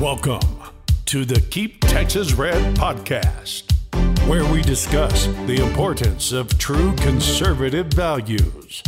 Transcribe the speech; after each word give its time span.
Welcome 0.00 0.40
to 1.06 1.24
the 1.24 1.40
Keep 1.40 1.80
Texas 1.80 2.34
Red 2.34 2.76
podcast, 2.76 3.72
where 4.28 4.44
we 4.52 4.60
discuss 4.60 5.24
the 5.46 5.64
importance 5.66 6.32
of 6.32 6.58
true 6.58 6.94
conservative 6.96 7.86
values. 7.86 8.82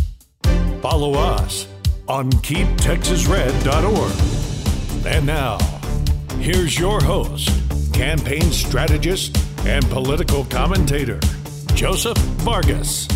Follow 0.82 1.14
us 1.14 1.66
on 2.08 2.30
keeptexasred.org. 2.30 5.06
And 5.06 5.24
now, 5.24 5.56
here's 6.40 6.78
your 6.78 7.02
host, 7.02 7.48
campaign 7.94 8.52
strategist, 8.52 9.34
and 9.66 9.82
political 9.86 10.44
commentator, 10.44 11.20
Joseph 11.74 12.18
Vargas. 12.44 13.08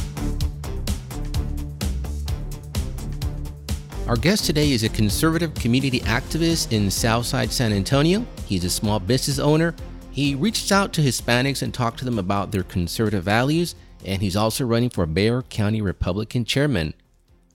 Our 4.12 4.18
guest 4.18 4.44
today 4.44 4.72
is 4.72 4.82
a 4.82 4.90
conservative 4.90 5.54
community 5.54 6.00
activist 6.00 6.70
in 6.70 6.90
Southside 6.90 7.50
San 7.50 7.72
Antonio. 7.72 8.26
He's 8.44 8.62
a 8.62 8.68
small 8.68 9.00
business 9.00 9.38
owner. 9.38 9.74
He 10.10 10.34
reaches 10.34 10.70
out 10.70 10.92
to 10.92 11.00
Hispanics 11.00 11.62
and 11.62 11.72
talks 11.72 12.00
to 12.00 12.04
them 12.04 12.18
about 12.18 12.52
their 12.52 12.62
conservative 12.62 13.24
values, 13.24 13.74
and 14.04 14.20
he's 14.20 14.36
also 14.36 14.66
running 14.66 14.90
for 14.90 15.06
Bexar 15.06 15.44
County 15.44 15.80
Republican 15.80 16.44
chairman. 16.44 16.92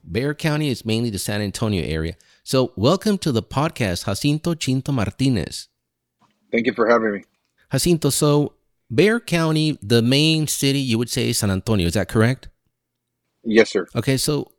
Bexar 0.02 0.34
County 0.34 0.68
is 0.68 0.84
mainly 0.84 1.10
the 1.10 1.18
San 1.20 1.40
Antonio 1.40 1.84
area. 1.84 2.16
So, 2.42 2.72
welcome 2.74 3.18
to 3.18 3.30
the 3.30 3.40
podcast, 3.40 4.06
Jacinto 4.06 4.54
Chinto 4.54 4.90
Martinez. 4.90 5.68
Thank 6.50 6.66
you 6.66 6.72
for 6.72 6.88
having 6.88 7.12
me. 7.12 7.24
Jacinto, 7.70 8.10
so 8.10 8.54
Bexar 8.90 9.20
County, 9.20 9.78
the 9.80 10.02
main 10.02 10.48
city, 10.48 10.80
you 10.80 10.98
would 10.98 11.08
say 11.08 11.32
San 11.32 11.52
Antonio, 11.52 11.86
is 11.86 11.94
that 11.94 12.08
correct? 12.08 12.48
Yes, 13.44 13.70
sir. 13.70 13.86
Okay, 13.94 14.16
so 14.16 14.50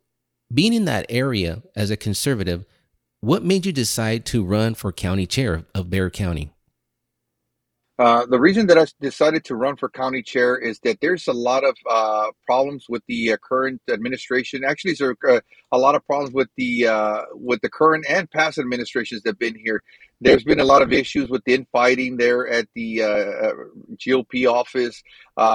being 0.52 0.72
in 0.72 0.84
that 0.86 1.06
area 1.08 1.62
as 1.76 1.90
a 1.90 1.96
conservative, 1.96 2.64
what 3.20 3.44
made 3.44 3.66
you 3.66 3.72
decide 3.72 4.24
to 4.26 4.44
run 4.44 4.74
for 4.74 4.92
county 4.92 5.26
chair 5.26 5.64
of 5.74 5.90
Bexar 5.90 6.10
County? 6.10 6.52
Uh, 8.00 8.24
the 8.24 8.40
reason 8.40 8.66
that 8.68 8.78
I 8.78 8.86
decided 8.98 9.44
to 9.44 9.54
run 9.54 9.76
for 9.76 9.90
county 9.90 10.22
chair 10.22 10.56
is 10.56 10.78
that 10.84 11.02
there's 11.02 11.28
a 11.28 11.34
lot 11.34 11.64
of 11.64 11.76
uh, 11.88 12.28
problems 12.46 12.86
with 12.88 13.02
the 13.06 13.34
uh, 13.34 13.36
current 13.46 13.82
administration. 13.90 14.62
Actually, 14.64 14.94
there's 14.98 15.16
uh, 15.28 15.40
a 15.70 15.76
lot 15.76 15.94
of 15.94 16.06
problems 16.06 16.32
with 16.32 16.48
the 16.56 16.86
uh, 16.86 17.24
with 17.34 17.60
the 17.60 17.68
current 17.68 18.06
and 18.08 18.30
past 18.30 18.56
administrations 18.56 19.20
that've 19.22 19.38
been 19.38 19.54
here. 19.54 19.82
There's 20.22 20.44
been 20.44 20.60
a 20.60 20.64
lot 20.64 20.80
of 20.80 20.94
issues 20.94 21.28
with 21.28 21.44
the 21.44 21.52
infighting 21.52 22.16
there 22.16 22.48
at 22.48 22.68
the 22.74 23.00
GOP 23.96 24.50
office. 24.50 25.02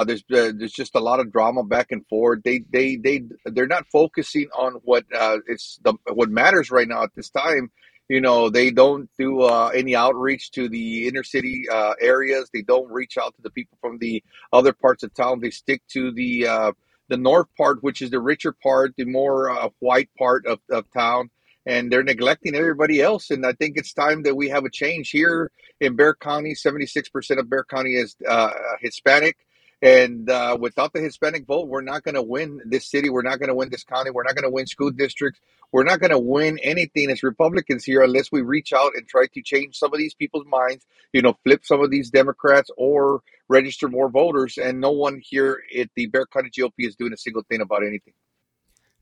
there's 0.05 0.23
there's 0.29 0.71
just 0.71 0.93
a 0.93 0.99
lot 0.99 1.19
of 1.19 1.31
drama 1.31 1.63
back 1.63 1.91
and 1.91 2.05
forth. 2.07 2.43
They 2.43 2.61
they 2.69 2.95
they 2.95 3.23
they're 3.45 3.65
not 3.65 3.87
focusing 3.91 4.49
on 4.55 4.73
what 4.83 5.05
it's 5.47 5.79
the 5.83 5.95
what 6.13 6.29
matters 6.29 6.69
right 6.69 6.87
now 6.87 7.01
at 7.01 7.15
this 7.15 7.31
time 7.31 7.71
you 8.09 8.21
know 8.21 8.49
they 8.49 8.71
don't 8.71 9.09
do 9.17 9.41
uh, 9.41 9.71
any 9.73 9.95
outreach 9.95 10.51
to 10.51 10.69
the 10.69 11.07
inner 11.07 11.23
city 11.23 11.65
uh, 11.71 11.93
areas. 11.99 12.49
They 12.53 12.61
don't 12.61 12.91
reach 12.91 13.17
out 13.17 13.35
to 13.35 13.41
the 13.41 13.49
people 13.49 13.77
from 13.81 13.97
the 13.99 14.23
other 14.53 14.73
parts 14.73 15.03
of 15.03 15.13
town. 15.13 15.39
They 15.39 15.51
stick 15.51 15.81
to 15.93 16.11
the 16.11 16.47
uh, 16.47 16.71
the 17.07 17.17
north 17.17 17.47
part 17.57 17.83
which 17.83 18.01
is 18.01 18.09
the 18.09 18.19
richer 18.19 18.51
part 18.51 18.93
the 18.97 19.05
more 19.05 19.49
uh, 19.49 19.69
white 19.79 20.09
part 20.17 20.45
of, 20.45 20.59
of 20.69 20.85
town. 20.91 21.29
And 21.67 21.91
they're 21.91 22.03
neglecting 22.03 22.53
everybody 22.53 23.01
else. 23.01 23.31
And 23.31 23.43
i 23.43 23.51
think 23.53 23.75
it's 23.75 23.91
time 23.91 24.21
that 24.23 24.35
we 24.35 24.49
have 24.49 24.65
a 24.65 24.69
change 24.69 25.09
here 25.09 25.51
in 25.79 25.95
Bexar 25.95 26.15
county. 26.21 26.53
76% 26.53 27.39
of 27.39 27.49
Bexar 27.49 27.65
county 27.69 27.95
is 27.95 28.15
uh, 28.27 28.51
hispanic 28.81 29.35
and 29.81 30.29
uh, 30.29 30.57
without 30.59 30.93
the 30.93 31.01
Hispanic 31.01 31.45
vote, 31.45 31.67
we're 31.67 31.81
not 31.81 32.03
going 32.03 32.15
to 32.15 32.21
win 32.21 32.61
this 32.65 32.89
city. 32.89 33.09
We're 33.09 33.21
not 33.21 33.39
going 33.39 33.49
to 33.49 33.55
win 33.55 33.69
this 33.69 33.83
county. 33.83 34.09
We're 34.09 34.23
not 34.23 34.35
going 34.35 34.43
to 34.43 34.49
win 34.49 34.67
school 34.67 34.91
districts. 34.91 35.41
We're 35.71 35.83
not 35.83 35.99
going 35.99 36.11
to 36.11 36.19
win 36.19 36.57
anything 36.59 37.09
as 37.09 37.23
Republicans 37.23 37.83
here 37.83 38.01
unless 38.01 38.31
we 38.31 38.41
reach 38.41 38.71
out 38.71 38.93
and 38.95 39.07
try 39.07 39.25
to 39.33 39.41
change 39.41 39.77
some 39.77 39.93
of 39.93 39.99
these 39.99 40.13
people's 40.13 40.45
minds, 40.47 40.85
you 41.11 41.21
know, 41.21 41.37
flip 41.43 41.65
some 41.65 41.81
of 41.81 41.91
these 41.91 42.09
Democrats 42.09 42.71
or 42.77 43.21
register 43.49 43.89
more 43.89 44.09
voters. 44.09 44.57
And 44.57 44.79
no 44.79 44.91
one 44.91 45.21
here 45.21 45.61
at 45.77 45.89
the 45.95 46.05
Bexar 46.07 46.27
County 46.27 46.49
GOP 46.49 46.71
is 46.79 46.95
doing 46.95 47.13
a 47.13 47.17
single 47.17 47.43
thing 47.49 47.61
about 47.61 47.83
anything. 47.83 48.13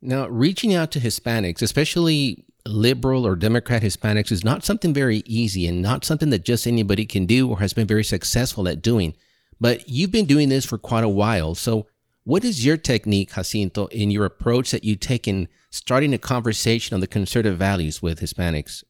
Now, 0.02 0.28
reaching 0.28 0.74
out 0.74 0.92
to 0.92 1.00
Hispanics, 1.00 1.62
especially 1.62 2.44
liberal 2.66 3.26
or 3.26 3.36
Democrat 3.36 3.84
Hispanics, 3.84 4.32
is 4.32 4.44
not 4.44 4.66
something 4.66 4.94
very 4.94 5.24
easy 5.26 5.68
and 5.68 5.82
not 5.82 6.04
something 6.04 6.30
that 6.32 6.44
just 6.44 6.68
anybody 6.68 7.06
can 7.06 7.26
do 7.26 7.50
or 7.50 7.60
has 7.60 7.74
been 7.74 7.88
very 7.88 8.04
successful 8.04 8.68
at 8.68 8.82
doing. 8.82 9.16
But 9.60 9.88
you've 9.88 10.12
been 10.12 10.26
doing 10.26 10.50
this 10.50 10.66
for 10.66 10.78
quite 10.78 11.04
a 11.04 11.10
while. 11.10 11.56
So, 11.56 11.88
what 12.26 12.46
is 12.46 12.66
your 12.66 12.78
technique, 12.78 13.34
Jacinto, 13.34 13.88
in 13.88 14.10
your 14.10 14.26
approach 14.26 14.72
that 14.72 14.84
you 14.84 14.96
take 14.96 15.28
in 15.28 15.50
starting 15.70 16.14
a 16.14 16.18
conversation 16.18 16.94
on 16.94 17.02
the 17.02 17.08
conservative 17.08 17.58
values 17.58 18.02
with 18.02 18.22
Hispanics? 18.22 18.84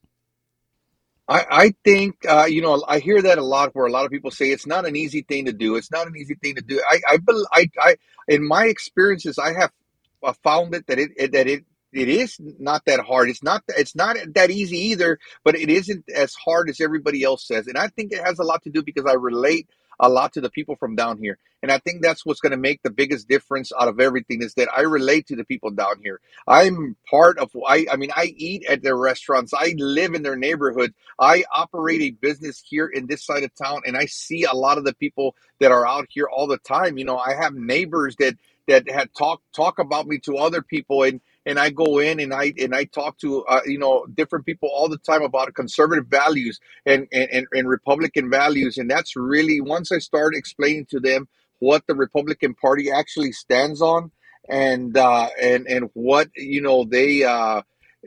I, 1.28 1.46
I 1.50 1.74
think 1.84 2.18
uh, 2.28 2.46
you 2.46 2.62
know 2.62 2.84
I 2.88 3.00
hear 3.00 3.22
that 3.22 3.38
a 3.38 3.44
lot 3.44 3.74
where 3.74 3.86
a 3.86 3.92
lot 3.92 4.06
of 4.06 4.12
people 4.12 4.32
say 4.32 4.52
it's 4.52 4.68
not 4.68 4.86
an 4.86 4.96
easy 4.96 5.22
thing 5.22 5.46
to 5.46 5.54
do. 5.54 5.76
It's 5.76 5.92
not 5.92 6.08
an 6.08 6.16
easy 6.18 6.36
thing 6.36 6.56
to 6.56 6.62
do. 6.62 6.82
I 6.88 7.00
I, 7.08 7.18
I, 7.52 7.70
I 7.80 7.96
in 8.28 8.46
my 8.46 8.66
experiences 8.66 9.40
I 9.40 9.54
have 9.54 9.72
uh, 10.22 10.34
found 10.44 10.76
it 10.76 10.86
that 10.88 11.00
it 11.00 11.32
that 11.32 11.48
it 11.48 11.66
it 11.94 12.10
is 12.10 12.38
not 12.60 12.86
that 12.86 13.02
hard. 13.02 13.30
It's 13.30 13.44
not 13.44 13.64
it's 13.70 13.96
not 13.96 14.18
that 14.36 14.52
easy 14.52 14.78
either, 14.90 15.20
but 15.44 15.56
it 15.56 15.70
isn't 15.70 16.06
as 16.14 16.34
hard 16.34 16.70
as 16.70 16.82
everybody 16.82 17.24
else 17.24 17.48
says. 17.48 17.68
And 17.68 17.78
I 17.78 17.88
think 17.88 18.12
it 18.12 18.24
has 18.24 18.40
a 18.40 18.44
lot 18.44 18.64
to 18.64 18.70
do 18.70 18.84
because 18.84 19.06
I 19.06 19.14
relate 19.14 19.70
a 20.00 20.10
lot 20.10 20.34
to 20.34 20.42
the 20.42 20.50
people 20.50 20.76
from 20.76 20.96
down 20.96 21.20
here. 21.20 21.38
And 21.62 21.72
I 21.72 21.78
think 21.78 22.02
that's 22.02 22.26
what's 22.26 22.42
going 22.42 22.52
to 22.52 22.58
make 22.58 22.82
the 22.84 22.90
biggest 22.90 23.28
difference 23.30 23.72
out 23.80 23.88
of 23.88 24.00
everything 24.00 24.42
is 24.42 24.54
that 24.56 24.70
I 24.76 24.82
relate 24.82 25.28
to 25.28 25.36
the 25.36 25.46
people 25.46 25.72
down 25.72 26.02
here. 26.04 26.20
I'm 26.48 26.98
part 27.10 27.38
of 27.38 27.52
I 27.68 27.86
I 27.92 27.96
mean 27.96 28.12
I 28.16 28.34
eat 28.36 28.66
at 28.68 28.84
their 28.84 28.98
restaurants. 28.98 29.54
I 29.54 29.74
live 29.78 30.14
in 30.14 30.24
their 30.24 30.36
neighborhood. 30.36 30.94
I 31.20 31.46
operate 31.56 32.02
a 32.02 32.12
business 32.12 32.62
here 32.66 32.88
in 32.88 33.08
this 33.08 33.26
side 33.26 33.44
of 33.44 33.56
town 33.56 33.82
and 33.86 33.96
I 33.98 34.06
see 34.06 34.44
a 34.44 34.54
lot 34.54 34.78
of 34.78 34.86
the 34.86 34.96
people 34.96 35.36
that 35.60 35.72
are 35.72 35.88
out 35.88 36.08
here 36.10 36.28
all 36.28 36.48
the 36.48 36.58
time. 36.58 36.98
You 36.98 37.06
know, 37.06 37.18
I 37.18 37.36
have 37.36 37.54
neighbors 37.54 38.16
that 38.18 38.36
that 38.68 38.90
had 38.90 39.14
talk 39.14 39.42
talk 39.56 39.80
about 39.80 40.08
me 40.08 40.20
to 40.20 40.38
other 40.38 40.62
people 40.62 41.04
and 41.04 41.22
and 41.46 41.60
I 41.60 41.70
go 41.70 42.00
in 42.00 42.20
and 42.20 42.34
I 42.34 42.54
and 42.60 42.74
I 42.74 42.86
talk 42.86 43.18
to 43.20 43.44
uh, 43.46 43.62
you 43.66 43.78
know 43.78 44.06
different 44.14 44.46
people 44.46 44.70
all 44.74 44.90
the 44.90 44.98
time 44.98 45.22
about 45.22 45.54
conservative 45.54 46.08
values 46.08 46.60
and, 46.86 47.08
and 47.12 47.48
and 47.52 47.68
Republican 47.68 48.30
values, 48.30 48.78
and 48.78 48.90
that's 48.90 49.16
really 49.16 49.62
once 49.62 49.92
I 49.92 50.00
start 50.00 50.36
explaining 50.36 50.86
to 50.88 51.00
them 51.00 51.28
what 51.60 51.86
the 51.88 51.96
Republican 51.96 52.56
Party 52.56 52.92
actually 52.92 53.32
stands 53.32 53.82
on, 53.82 54.12
and 54.50 54.98
uh, 54.98 55.30
and 55.42 55.68
and 55.68 55.90
what 55.94 56.30
you 56.36 56.62
know 56.62 56.86
they 56.86 57.24
uh, 57.24 57.62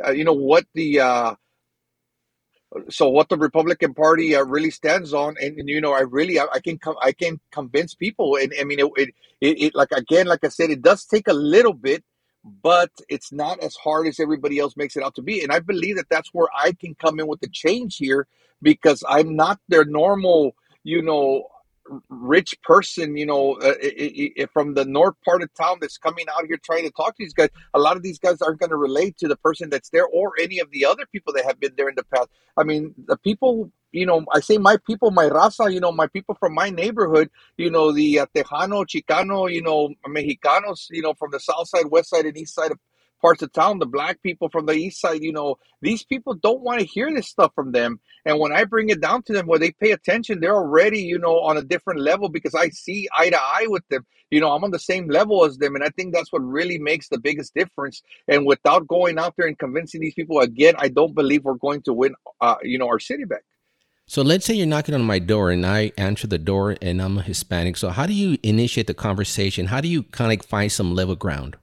uh 0.04 0.10
you 0.10 0.24
know 0.24 0.32
what 0.32 0.66
the 0.74 1.00
uh, 1.00 1.34
so 2.88 3.08
what 3.08 3.28
the 3.28 3.36
Republican 3.36 3.94
Party 3.94 4.34
uh, 4.34 4.44
really 4.44 4.70
stands 4.70 5.14
on, 5.14 5.36
and, 5.40 5.58
and, 5.58 5.68
you 5.68 5.80
know, 5.80 5.92
I 5.92 6.00
really 6.00 6.38
I, 6.38 6.46
I 6.54 6.60
can 6.60 6.78
com- 6.78 6.96
I 7.00 7.12
can 7.12 7.40
convince 7.50 7.94
people, 7.94 8.36
and 8.36 8.52
I 8.58 8.64
mean, 8.64 8.80
it, 8.80 8.90
it, 8.96 9.08
it, 9.40 9.62
it 9.62 9.74
like 9.74 9.92
again, 9.92 10.26
like 10.26 10.44
I 10.44 10.48
said, 10.48 10.70
it 10.70 10.82
does 10.82 11.04
take 11.04 11.28
a 11.28 11.32
little 11.32 11.72
bit 11.72 12.04
but 12.62 12.90
it's 13.08 13.32
not 13.32 13.60
as 13.60 13.74
hard 13.74 14.06
as 14.06 14.20
everybody 14.20 14.58
else 14.58 14.76
makes 14.76 14.96
it 14.96 15.02
out 15.02 15.14
to 15.16 15.22
be. 15.22 15.42
And 15.42 15.52
I 15.52 15.58
believe 15.58 15.96
that 15.96 16.08
that's 16.08 16.30
where 16.32 16.48
I 16.56 16.72
can 16.72 16.94
come 16.94 17.18
in 17.18 17.26
with 17.26 17.40
the 17.40 17.48
change 17.48 17.96
here 17.96 18.28
because 18.62 19.02
I'm 19.08 19.34
not 19.34 19.58
their 19.68 19.84
normal, 19.84 20.54
you 20.84 21.02
know, 21.02 21.48
rich 22.08 22.60
person, 22.62 23.16
you 23.16 23.26
know, 23.26 23.54
uh, 23.54 23.74
from 24.52 24.74
the 24.74 24.84
north 24.84 25.14
part 25.24 25.42
of 25.42 25.52
town 25.54 25.78
that's 25.80 25.98
coming 25.98 26.26
out 26.28 26.46
here 26.46 26.58
trying 26.64 26.84
to 26.84 26.90
talk 26.90 27.16
to 27.16 27.22
these 27.22 27.34
guys. 27.34 27.50
A 27.74 27.78
lot 27.78 27.96
of 27.96 28.02
these 28.02 28.18
guys 28.18 28.40
aren't 28.40 28.60
going 28.60 28.70
to 28.70 28.76
relate 28.76 29.16
to 29.18 29.28
the 29.28 29.36
person 29.36 29.70
that's 29.70 29.90
there 29.90 30.06
or 30.06 30.32
any 30.40 30.58
of 30.58 30.70
the 30.70 30.84
other 30.84 31.06
people 31.06 31.32
that 31.34 31.44
have 31.44 31.60
been 31.60 31.72
there 31.76 31.88
in 31.88 31.94
the 31.96 32.04
past. 32.04 32.28
I 32.56 32.64
mean, 32.64 32.94
the 33.06 33.16
people, 33.16 33.70
you 33.96 34.06
know, 34.06 34.24
I 34.32 34.40
say 34.40 34.58
my 34.58 34.76
people, 34.86 35.10
my 35.10 35.28
raza, 35.28 35.72
you 35.72 35.80
know, 35.80 35.92
my 35.92 36.06
people 36.06 36.36
from 36.38 36.54
my 36.54 36.70
neighborhood, 36.70 37.30
you 37.56 37.70
know, 37.70 37.92
the 37.92 38.20
uh, 38.20 38.26
Tejano, 38.34 38.84
Chicano, 38.84 39.50
you 39.52 39.62
know, 39.62 39.88
Mexicanos, 40.06 40.86
you 40.90 41.02
know, 41.02 41.14
from 41.14 41.30
the 41.30 41.40
south 41.40 41.68
side, 41.68 41.86
west 41.90 42.10
side, 42.10 42.26
and 42.26 42.36
east 42.36 42.54
side 42.54 42.72
of 42.72 42.78
parts 43.20 43.42
of 43.42 43.52
town, 43.52 43.78
the 43.78 43.86
black 43.86 44.22
people 44.22 44.48
from 44.50 44.66
the 44.66 44.74
east 44.74 45.00
side, 45.00 45.22
you 45.22 45.32
know, 45.32 45.56
these 45.80 46.02
people 46.04 46.34
don't 46.34 46.60
want 46.60 46.80
to 46.80 46.86
hear 46.86 47.12
this 47.12 47.28
stuff 47.28 47.52
from 47.54 47.72
them. 47.72 47.98
And 48.24 48.38
when 48.38 48.52
I 48.52 48.64
bring 48.64 48.90
it 48.90 49.00
down 49.00 49.22
to 49.24 49.32
them 49.32 49.46
where 49.46 49.58
they 49.58 49.70
pay 49.70 49.92
attention, 49.92 50.40
they're 50.40 50.54
already, 50.54 51.00
you 51.00 51.18
know, 51.18 51.40
on 51.40 51.56
a 51.56 51.62
different 51.62 52.00
level 52.00 52.28
because 52.28 52.54
I 52.54 52.68
see 52.68 53.08
eye 53.16 53.30
to 53.30 53.40
eye 53.40 53.66
with 53.68 53.86
them. 53.88 54.06
You 54.30 54.40
know, 54.40 54.52
I'm 54.52 54.64
on 54.64 54.72
the 54.72 54.78
same 54.78 55.08
level 55.08 55.44
as 55.44 55.56
them. 55.56 55.74
And 55.76 55.84
I 55.84 55.88
think 55.90 56.12
that's 56.12 56.32
what 56.32 56.40
really 56.40 56.78
makes 56.78 57.08
the 57.08 57.18
biggest 57.18 57.54
difference. 57.54 58.02
And 58.28 58.44
without 58.44 58.86
going 58.86 59.18
out 59.18 59.34
there 59.38 59.46
and 59.46 59.58
convincing 59.58 60.00
these 60.00 60.14
people 60.14 60.40
again, 60.40 60.74
I 60.78 60.88
don't 60.88 61.14
believe 61.14 61.44
we're 61.44 61.54
going 61.54 61.82
to 61.82 61.94
win, 61.94 62.14
uh, 62.40 62.56
you 62.62 62.78
know, 62.78 62.88
our 62.88 62.98
city 62.98 63.24
back. 63.24 63.44
So 64.08 64.22
let's 64.22 64.46
say 64.46 64.54
you're 64.54 64.68
knocking 64.68 64.94
on 64.94 65.02
my 65.02 65.18
door 65.18 65.50
and 65.50 65.66
I 65.66 65.90
answer 65.98 66.28
the 66.28 66.38
door 66.38 66.76
and 66.80 67.02
I'm 67.02 67.18
a 67.18 67.22
Hispanic. 67.22 67.76
So 67.76 67.88
how 67.88 68.06
do 68.06 68.12
you 68.12 68.38
initiate 68.44 68.86
the 68.86 68.94
conversation? 68.94 69.66
How 69.66 69.80
do 69.80 69.88
you 69.88 70.04
kind 70.04 70.32
of 70.32 70.46
find 70.46 70.70
some 70.70 70.94
level 70.94 71.16
ground? 71.16 71.56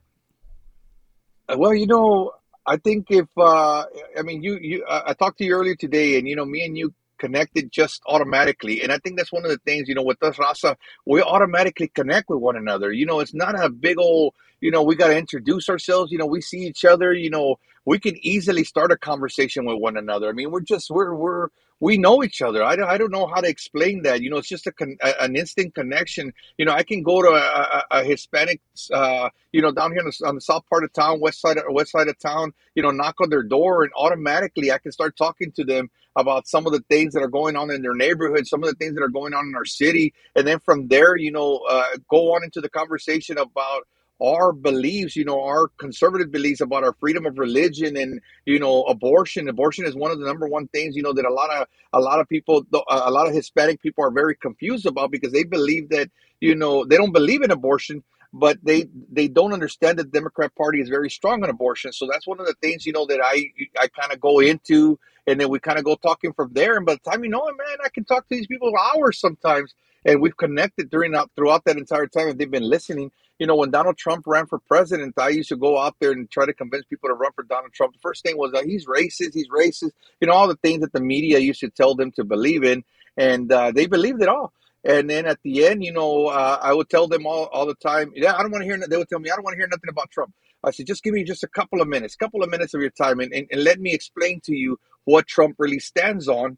Uh, 1.48 1.56
well, 1.58 1.74
you 1.74 1.86
know, 1.86 2.32
I 2.66 2.76
think 2.76 3.06
if 3.10 3.26
uh, 3.38 3.84
I 4.18 4.22
mean 4.22 4.42
you 4.42 4.58
you 4.60 4.84
I 4.88 5.14
talked 5.14 5.38
to 5.38 5.44
you 5.44 5.54
earlier 5.54 5.74
today, 5.74 6.18
and 6.18 6.28
you 6.28 6.36
know 6.36 6.44
me 6.44 6.64
and 6.64 6.76
you 6.76 6.94
connected 7.18 7.70
just 7.72 8.02
automatically, 8.06 8.82
and 8.82 8.92
I 8.92 8.98
think 8.98 9.16
that's 9.16 9.32
one 9.32 9.44
of 9.44 9.50
the 9.50 9.60
things 9.64 9.88
you 9.88 9.94
know 9.94 10.02
with 10.02 10.22
us 10.22 10.36
Raza, 10.36 10.76
we 11.06 11.22
automatically 11.22 11.88
connect 11.88 12.28
with 12.28 12.40
one 12.40 12.56
another. 12.56 12.92
You 12.92 13.06
know, 13.06 13.20
it's 13.20 13.34
not 13.34 13.58
a 13.58 13.70
big 13.70 13.98
old 13.98 14.34
you 14.60 14.70
know 14.70 14.82
we 14.82 14.96
got 14.96 15.08
to 15.08 15.16
introduce 15.16 15.68
ourselves. 15.70 16.12
You 16.12 16.18
know, 16.18 16.26
we 16.26 16.42
see 16.42 16.60
each 16.66 16.84
other. 16.84 17.12
You 17.12 17.30
know, 17.30 17.56
we 17.84 17.98
can 17.98 18.16
easily 18.24 18.64
start 18.64 18.92
a 18.92 18.98
conversation 18.98 19.64
with 19.64 19.78
one 19.78 19.96
another. 19.96 20.28
I 20.28 20.32
mean, 20.32 20.50
we're 20.50 20.60
just 20.60 20.90
we're 20.90 21.14
we're 21.14 21.48
we 21.80 21.98
know 21.98 22.22
each 22.22 22.40
other. 22.40 22.62
I 22.62 22.76
don't, 22.76 22.88
I 22.88 22.96
don't 22.96 23.10
know 23.10 23.26
how 23.26 23.40
to 23.40 23.48
explain 23.48 24.02
that. 24.02 24.22
You 24.22 24.30
know, 24.30 24.38
it's 24.38 24.48
just 24.48 24.66
a, 24.66 24.72
con- 24.72 24.96
an 25.02 25.36
instant 25.36 25.74
connection. 25.74 26.32
You 26.56 26.64
know, 26.64 26.72
I 26.72 26.82
can 26.82 27.02
go 27.02 27.22
to 27.22 27.28
a, 27.28 27.40
a, 27.40 27.84
a 28.00 28.04
Hispanic, 28.04 28.60
uh, 28.92 29.28
you 29.52 29.60
know, 29.60 29.72
down 29.72 29.92
here 29.92 30.00
on 30.00 30.06
the, 30.06 30.26
on 30.26 30.34
the, 30.36 30.40
south 30.40 30.64
part 30.70 30.84
of 30.84 30.92
town, 30.92 31.20
west 31.20 31.40
side, 31.40 31.58
of, 31.58 31.64
west 31.70 31.92
side 31.92 32.08
of 32.08 32.18
town, 32.18 32.52
you 32.74 32.82
know, 32.82 32.90
knock 32.90 33.16
on 33.20 33.30
their 33.30 33.42
door 33.42 33.82
and 33.82 33.92
automatically 33.96 34.70
I 34.70 34.78
can 34.78 34.92
start 34.92 35.16
talking 35.16 35.52
to 35.52 35.64
them 35.64 35.90
about 36.16 36.46
some 36.46 36.66
of 36.66 36.72
the 36.72 36.82
things 36.88 37.12
that 37.14 37.22
are 37.22 37.28
going 37.28 37.56
on 37.56 37.70
in 37.70 37.82
their 37.82 37.94
neighborhood, 37.94 38.46
some 38.46 38.62
of 38.62 38.68
the 38.68 38.76
things 38.76 38.94
that 38.94 39.02
are 39.02 39.08
going 39.08 39.34
on 39.34 39.46
in 39.46 39.54
our 39.56 39.64
city. 39.64 40.14
And 40.36 40.46
then 40.46 40.60
from 40.60 40.88
there, 40.88 41.16
you 41.16 41.32
know, 41.32 41.60
uh, 41.68 41.96
go 42.08 42.34
on 42.34 42.44
into 42.44 42.60
the 42.60 42.70
conversation 42.70 43.36
about, 43.36 43.86
our 44.22 44.52
beliefs, 44.52 45.16
you 45.16 45.24
know, 45.24 45.42
our 45.42 45.68
conservative 45.78 46.30
beliefs 46.30 46.60
about 46.60 46.84
our 46.84 46.94
freedom 47.00 47.26
of 47.26 47.38
religion 47.38 47.96
and 47.96 48.20
you 48.46 48.58
know 48.58 48.82
abortion. 48.84 49.48
Abortion 49.48 49.86
is 49.86 49.94
one 49.94 50.10
of 50.10 50.18
the 50.18 50.26
number 50.26 50.46
one 50.46 50.68
things 50.68 50.96
you 50.96 51.02
know 51.02 51.12
that 51.12 51.24
a 51.24 51.32
lot 51.32 51.50
of 51.50 51.66
a 51.92 52.00
lot 52.00 52.20
of 52.20 52.28
people, 52.28 52.64
a 52.88 53.10
lot 53.10 53.26
of 53.26 53.34
Hispanic 53.34 53.80
people 53.82 54.04
are 54.04 54.10
very 54.10 54.36
confused 54.36 54.86
about 54.86 55.10
because 55.10 55.32
they 55.32 55.44
believe 55.44 55.88
that 55.90 56.10
you 56.40 56.54
know 56.54 56.84
they 56.84 56.96
don't 56.96 57.12
believe 57.12 57.42
in 57.42 57.50
abortion, 57.50 58.02
but 58.32 58.58
they 58.62 58.86
they 59.10 59.28
don't 59.28 59.52
understand 59.52 59.98
that 59.98 60.04
the 60.04 60.18
Democrat 60.18 60.54
Party 60.56 60.80
is 60.80 60.88
very 60.88 61.10
strong 61.10 61.42
on 61.42 61.50
abortion. 61.50 61.92
So 61.92 62.08
that's 62.10 62.26
one 62.26 62.40
of 62.40 62.46
the 62.46 62.54
things 62.62 62.86
you 62.86 62.92
know 62.92 63.06
that 63.06 63.20
I 63.22 63.46
I 63.78 63.88
kind 63.88 64.12
of 64.12 64.20
go 64.20 64.40
into, 64.40 64.98
and 65.26 65.40
then 65.40 65.48
we 65.48 65.58
kind 65.60 65.78
of 65.78 65.84
go 65.84 65.96
talking 65.96 66.32
from 66.32 66.52
there. 66.52 66.76
And 66.76 66.86
by 66.86 66.94
the 66.94 67.10
time 67.10 67.24
you 67.24 67.30
know 67.30 67.46
it, 67.48 67.54
man, 67.56 67.78
I 67.84 67.88
can 67.88 68.04
talk 68.04 68.28
to 68.28 68.34
these 68.36 68.46
people 68.46 68.72
hours 68.76 69.18
sometimes, 69.18 69.74
and 70.04 70.20
we've 70.20 70.36
connected 70.36 70.90
during 70.90 71.14
throughout 71.36 71.64
that 71.64 71.76
entire 71.76 72.06
time, 72.06 72.28
and 72.28 72.38
they've 72.38 72.50
been 72.50 72.68
listening 72.68 73.10
you 73.38 73.46
know, 73.46 73.56
when 73.56 73.70
Donald 73.70 73.96
Trump 73.98 74.24
ran 74.26 74.46
for 74.46 74.60
president, 74.60 75.14
I 75.18 75.30
used 75.30 75.48
to 75.48 75.56
go 75.56 75.78
out 75.78 75.96
there 76.00 76.12
and 76.12 76.30
try 76.30 76.46
to 76.46 76.54
convince 76.54 76.84
people 76.84 77.08
to 77.08 77.14
run 77.14 77.32
for 77.34 77.42
Donald 77.42 77.72
Trump. 77.72 77.94
The 77.94 78.00
first 78.00 78.22
thing 78.22 78.38
was 78.38 78.52
that 78.52 78.64
he's 78.64 78.86
racist, 78.86 79.34
he's 79.34 79.48
racist, 79.48 79.90
you 80.20 80.28
know, 80.28 80.32
all 80.32 80.46
the 80.46 80.56
things 80.56 80.80
that 80.82 80.92
the 80.92 81.00
media 81.00 81.38
used 81.38 81.60
to 81.60 81.70
tell 81.70 81.94
them 81.94 82.12
to 82.12 82.24
believe 82.24 82.62
in, 82.62 82.84
and 83.16 83.50
uh, 83.50 83.72
they 83.72 83.86
believed 83.86 84.22
it 84.22 84.28
all. 84.28 84.52
And 84.84 85.08
then 85.08 85.26
at 85.26 85.38
the 85.42 85.66
end, 85.66 85.82
you 85.82 85.92
know, 85.92 86.26
uh, 86.26 86.58
I 86.62 86.74
would 86.74 86.90
tell 86.90 87.08
them 87.08 87.26
all, 87.26 87.46
all 87.46 87.66
the 87.66 87.74
time, 87.74 88.12
yeah, 88.14 88.36
I 88.36 88.42
don't 88.42 88.52
want 88.52 88.62
to 88.62 88.66
hear, 88.66 88.78
they 88.78 88.96
would 88.96 89.08
tell 89.08 89.18
me, 89.18 89.30
I 89.30 89.34
don't 89.34 89.44
want 89.44 89.54
to 89.54 89.58
hear 89.58 89.68
nothing 89.68 89.90
about 89.90 90.10
Trump. 90.10 90.32
I 90.62 90.70
said, 90.70 90.86
just 90.86 91.02
give 91.02 91.12
me 91.12 91.24
just 91.24 91.42
a 91.42 91.48
couple 91.48 91.80
of 91.80 91.88
minutes, 91.88 92.16
couple 92.16 92.42
of 92.42 92.50
minutes 92.50 92.72
of 92.74 92.80
your 92.80 92.90
time, 92.90 93.20
and, 93.20 93.32
and, 93.32 93.46
and 93.50 93.64
let 93.64 93.80
me 93.80 93.92
explain 93.92 94.40
to 94.44 94.54
you 94.54 94.78
what 95.04 95.26
Trump 95.26 95.56
really 95.58 95.80
stands 95.80 96.28
on 96.28 96.56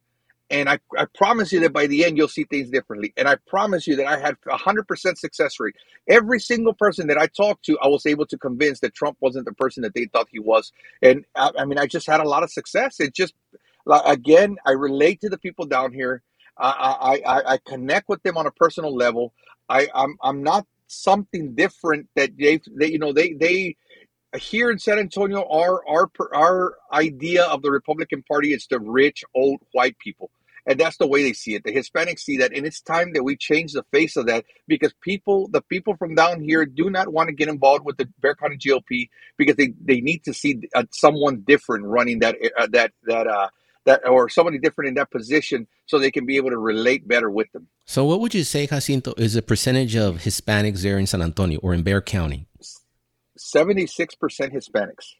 and 0.50 0.68
I, 0.68 0.78
I 0.96 1.06
promise 1.14 1.52
you 1.52 1.60
that 1.60 1.72
by 1.72 1.88
the 1.88 2.04
end, 2.04 2.16
you'll 2.16 2.28
see 2.28 2.44
things 2.44 2.70
differently. 2.70 3.12
And 3.16 3.28
I 3.28 3.36
promise 3.48 3.86
you 3.86 3.96
that 3.96 4.06
I 4.06 4.18
had 4.18 4.36
a 4.50 4.56
100% 4.58 5.18
success 5.18 5.60
rate. 5.60 5.76
Every 6.08 6.40
single 6.40 6.74
person 6.74 7.08
that 7.08 7.18
I 7.18 7.26
talked 7.26 7.64
to, 7.66 7.78
I 7.80 7.88
was 7.88 8.06
able 8.06 8.26
to 8.26 8.38
convince 8.38 8.80
that 8.80 8.94
Trump 8.94 9.18
wasn't 9.20 9.46
the 9.46 9.54
person 9.54 9.82
that 9.82 9.94
they 9.94 10.06
thought 10.06 10.28
he 10.30 10.38
was. 10.40 10.72
And 11.02 11.24
I, 11.34 11.50
I 11.60 11.64
mean, 11.66 11.78
I 11.78 11.86
just 11.86 12.06
had 12.06 12.20
a 12.20 12.28
lot 12.28 12.44
of 12.44 12.52
success. 12.52 13.00
It 13.00 13.14
just, 13.14 13.34
again, 14.06 14.56
I 14.66 14.72
relate 14.72 15.20
to 15.22 15.28
the 15.30 15.38
people 15.38 15.66
down 15.66 15.92
here. 15.92 16.22
I, 16.58 17.18
I, 17.26 17.54
I 17.54 17.58
connect 17.66 18.08
with 18.08 18.22
them 18.22 18.38
on 18.38 18.46
a 18.46 18.52
personal 18.52 18.94
level. 18.94 19.34
I, 19.68 19.88
I'm, 19.94 20.16
I'm 20.22 20.42
not 20.44 20.66
something 20.86 21.54
different 21.56 22.08
that 22.16 22.38
they, 22.38 22.60
they 22.78 22.88
you 22.92 23.00
know, 23.00 23.12
they, 23.12 23.34
they, 23.34 23.76
here 24.38 24.70
in 24.70 24.78
San 24.78 24.98
Antonio, 24.98 25.44
our 25.50 25.82
our 25.88 26.10
our 26.34 26.76
idea 26.92 27.44
of 27.46 27.62
the 27.62 27.70
Republican 27.70 28.22
Party 28.22 28.52
is 28.52 28.66
the 28.70 28.78
rich 28.80 29.24
old 29.34 29.60
white 29.72 29.98
people. 29.98 30.30
And 30.66 30.80
that's 30.80 30.96
the 30.96 31.06
way 31.06 31.22
they 31.22 31.32
see 31.32 31.54
it. 31.54 31.64
The 31.64 31.74
Hispanics 31.74 32.20
see 32.20 32.38
that. 32.38 32.52
And 32.52 32.66
it's 32.66 32.80
time 32.80 33.12
that 33.12 33.22
we 33.22 33.36
change 33.36 33.72
the 33.72 33.84
face 33.92 34.16
of 34.16 34.26
that 34.26 34.44
because 34.66 34.92
people, 35.00 35.48
the 35.48 35.62
people 35.62 35.96
from 35.96 36.14
down 36.14 36.42
here 36.42 36.66
do 36.66 36.90
not 36.90 37.12
want 37.12 37.28
to 37.28 37.34
get 37.34 37.48
involved 37.48 37.84
with 37.84 37.96
the 37.98 38.08
Bexar 38.20 38.34
County 38.36 38.56
GOP 38.58 39.08
because 39.36 39.56
they, 39.56 39.72
they 39.80 40.00
need 40.00 40.24
to 40.24 40.34
see 40.34 40.60
uh, 40.74 40.84
someone 40.90 41.44
different 41.46 41.84
running 41.84 42.18
that, 42.18 42.36
uh, 42.58 42.66
that, 42.72 42.92
that, 43.04 43.28
uh, 43.28 43.48
that, 43.84 44.06
or 44.08 44.28
somebody 44.28 44.58
different 44.58 44.88
in 44.88 44.94
that 44.94 45.12
position 45.12 45.68
so 45.86 46.00
they 46.00 46.10
can 46.10 46.26
be 46.26 46.36
able 46.36 46.50
to 46.50 46.58
relate 46.58 47.06
better 47.06 47.30
with 47.30 47.50
them. 47.52 47.68
So, 47.84 48.04
what 48.04 48.20
would 48.20 48.34
you 48.34 48.42
say, 48.42 48.66
Jacinto, 48.66 49.14
is 49.16 49.34
the 49.34 49.42
percentage 49.42 49.94
of 49.94 50.16
Hispanics 50.18 50.82
there 50.82 50.98
in 50.98 51.06
San 51.06 51.22
Antonio 51.22 51.60
or 51.62 51.72
in 51.72 51.84
Bexar 51.84 52.02
County? 52.02 52.48
76% 53.38 53.88
Hispanics. 54.52 55.14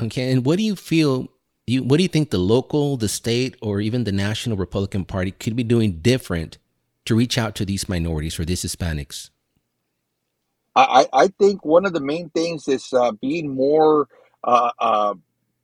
Okay. 0.00 0.30
And 0.32 0.44
what 0.44 0.58
do 0.58 0.64
you 0.64 0.76
feel 0.76 1.28
you, 1.66 1.82
what 1.82 1.96
do 1.96 2.02
you 2.02 2.08
think 2.08 2.30
the 2.30 2.38
local, 2.38 2.96
the 2.96 3.08
state, 3.08 3.56
or 3.62 3.80
even 3.80 4.04
the 4.04 4.12
national 4.12 4.56
Republican 4.56 5.04
Party 5.04 5.30
could 5.30 5.56
be 5.56 5.64
doing 5.64 5.98
different 6.00 6.58
to 7.06 7.14
reach 7.14 7.38
out 7.38 7.54
to 7.56 7.64
these 7.64 7.88
minorities 7.88 8.38
or 8.38 8.44
these 8.44 8.62
Hispanics? 8.62 9.30
I, 10.76 11.06
I 11.12 11.28
think 11.28 11.64
one 11.64 11.86
of 11.86 11.92
the 11.92 12.00
main 12.00 12.30
things 12.30 12.66
is 12.66 12.92
uh, 12.92 13.12
being 13.12 13.54
more, 13.54 14.08
uh, 14.42 14.70
uh, 14.78 15.14